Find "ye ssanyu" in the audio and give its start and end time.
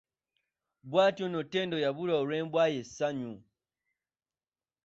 2.73-3.33